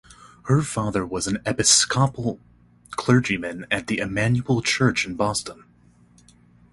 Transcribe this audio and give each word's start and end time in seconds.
Her 0.45 0.63
father 0.63 1.05
was 1.05 1.27
an 1.27 1.43
Episcopal 1.45 2.39
clergyman 2.89 3.67
at 3.69 3.85
the 3.85 3.99
Emmanuel 3.99 4.63
Church 4.63 5.05
in 5.05 5.13
Boston. 5.13 5.63